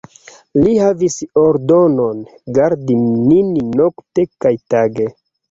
[0.59, 2.23] Li havis ordonon,
[2.59, 3.53] gardi nin
[3.83, 5.09] nokte kaj tage.